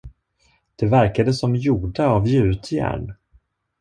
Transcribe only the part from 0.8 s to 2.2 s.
verkade som gjorda